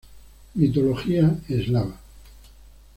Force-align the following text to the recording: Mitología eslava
Mitología 0.55 1.37
eslava 1.47 1.93